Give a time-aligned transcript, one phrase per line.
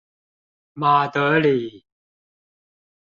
[0.73, 1.85] 馬德里